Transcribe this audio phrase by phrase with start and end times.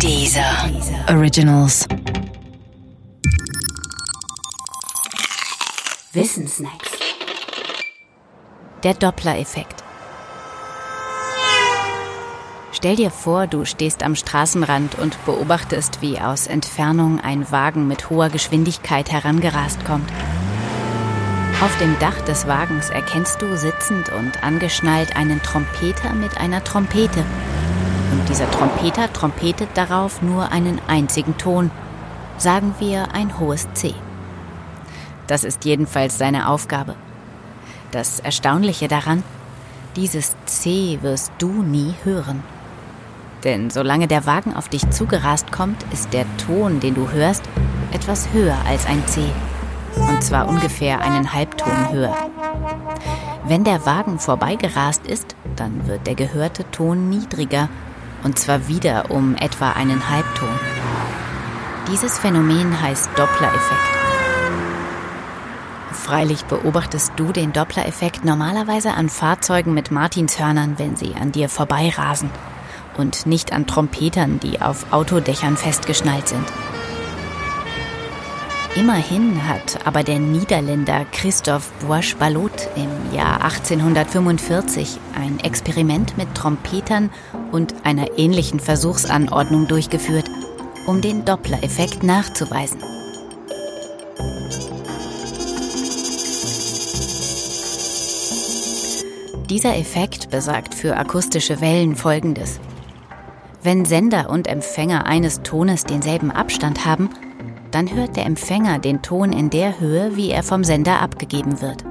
[0.00, 0.70] Dieser
[1.08, 1.86] Originals.
[6.12, 6.90] Wissensnacks.
[8.82, 9.82] Der Doppler-Effekt.
[12.72, 18.10] Stell dir vor, du stehst am Straßenrand und beobachtest, wie aus Entfernung ein Wagen mit
[18.10, 20.10] hoher Geschwindigkeit herangerast kommt.
[21.62, 27.24] Auf dem Dach des Wagens erkennst du sitzend und angeschnallt einen Trompeter mit einer Trompete.
[28.14, 31.72] Und dieser Trompeter trompetet darauf nur einen einzigen Ton,
[32.38, 33.92] sagen wir ein hohes C.
[35.26, 36.94] Das ist jedenfalls seine Aufgabe.
[37.90, 39.24] Das Erstaunliche daran,
[39.96, 42.44] dieses C wirst du nie hören.
[43.42, 47.42] Denn solange der Wagen auf dich zugerast kommt, ist der Ton, den du hörst,
[47.92, 49.22] etwas höher als ein C
[49.96, 52.14] und zwar ungefähr einen Halbton höher.
[53.46, 57.68] Wenn der Wagen vorbeigerast ist, dann wird der gehörte Ton niedriger,
[58.24, 60.48] und zwar wieder um etwa einen Halbton.
[61.92, 63.94] Dieses Phänomen heißt Doppler-Effekt.
[65.92, 72.30] Freilich beobachtest du den Doppler-Effekt normalerweise an Fahrzeugen mit Martinshörnern, wenn sie an dir vorbeirasen,
[72.96, 76.44] und nicht an Trompetern, die auf Autodächern festgeschnallt sind.
[78.76, 87.10] Immerhin hat aber der Niederländer Christoph Bois-Ballot im Jahr 1845 ein Experiment mit Trompetern
[87.54, 90.28] und einer ähnlichen Versuchsanordnung durchgeführt,
[90.86, 92.80] um den Doppler-Effekt nachzuweisen.
[99.48, 102.58] Dieser Effekt besagt für akustische Wellen Folgendes.
[103.62, 107.10] Wenn Sender und Empfänger eines Tones denselben Abstand haben,
[107.70, 111.84] dann hört der Empfänger den Ton in der Höhe, wie er vom Sender abgegeben wird.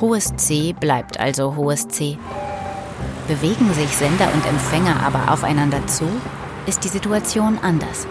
[0.00, 2.16] Hohes C bleibt also hohes C.
[3.28, 6.04] Bewegen sich Sender und Empfänger aber aufeinander zu,
[6.66, 8.06] ist die Situation anders.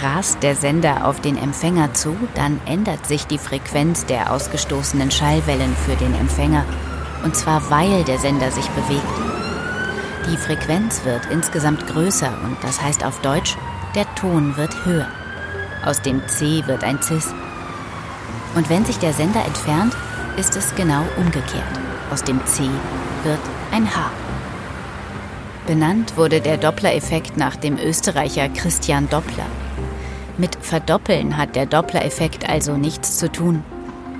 [0.00, 5.76] Rast der Sender auf den Empfänger zu, dann ändert sich die Frequenz der ausgestoßenen Schallwellen
[5.84, 6.64] für den Empfänger,
[7.24, 9.04] und zwar weil der Sender sich bewegt.
[10.30, 13.56] Die Frequenz wird insgesamt größer und das heißt auf Deutsch,
[13.94, 15.08] der Ton wird höher.
[15.84, 17.34] Aus dem C wird ein Cis.
[18.54, 19.96] Und wenn sich der Sender entfernt,
[20.36, 21.80] ist es genau umgekehrt.
[22.10, 22.62] Aus dem C
[23.24, 23.40] wird
[23.72, 24.10] ein H.
[25.66, 29.46] Benannt wurde der Doppler-Effekt nach dem Österreicher Christian Doppler.
[30.36, 33.62] Mit Verdoppeln hat der Doppler-Effekt also nichts zu tun.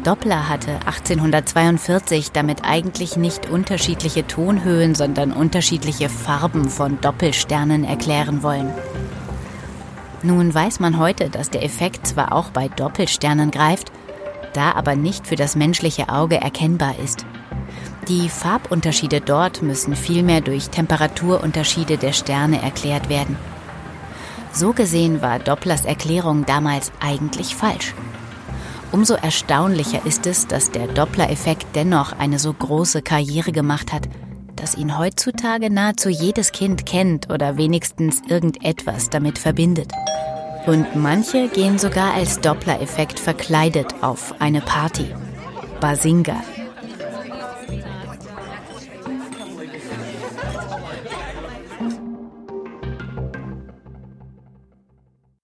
[0.04, 8.72] Doppler hatte 1842 damit eigentlich nicht unterschiedliche Tonhöhen, sondern unterschiedliche Farben von Doppelsternen erklären wollen.
[10.22, 13.91] Nun weiß man heute, dass der Effekt zwar auch bei Doppelsternen greift,
[14.53, 17.26] da aber nicht für das menschliche Auge erkennbar ist.
[18.08, 23.36] Die Farbunterschiede dort müssen vielmehr durch Temperaturunterschiede der Sterne erklärt werden.
[24.52, 27.94] So gesehen war Dopplers Erklärung damals eigentlich falsch.
[28.91, 34.08] Umso erstaunlicher ist es, dass der Doppler-Effekt dennoch eine so große Karriere gemacht hat,
[34.56, 39.92] dass ihn heutzutage nahezu jedes Kind kennt oder wenigstens irgendetwas damit verbindet.
[40.66, 45.06] Und manche gehen sogar als Doppler-Effekt verkleidet auf eine Party.
[45.80, 46.36] Basinga.